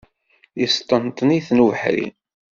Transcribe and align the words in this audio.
Yesṭenṭen-iten 0.59 1.63
ubeḥri. 1.65 2.07